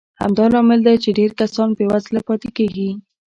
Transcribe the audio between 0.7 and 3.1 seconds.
دی چې ډېر کسان بېوزله پاتې کېږي.